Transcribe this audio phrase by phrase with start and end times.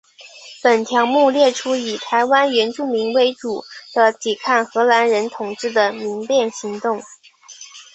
[0.63, 3.63] 本条目列出以台湾原住民为主
[3.93, 7.03] 的抵抗荷兰人统治的民变行动。